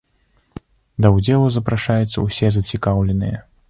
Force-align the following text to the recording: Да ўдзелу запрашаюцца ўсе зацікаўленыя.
Да 1.05 1.11
ўдзелу 1.17 1.47
запрашаюцца 1.59 2.17
ўсе 2.29 2.55
зацікаўленыя. 2.61 3.37